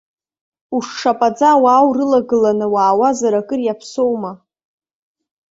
[0.75, 4.31] Ушшапаӡа ауаа урылагыланы уаауазар акыр иаԥсоума!